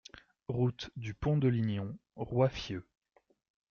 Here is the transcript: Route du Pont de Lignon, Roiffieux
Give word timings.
Route 0.47 0.89
du 0.95 1.13
Pont 1.13 1.37
de 1.37 1.47
Lignon, 1.47 1.95
Roiffieux 2.15 2.87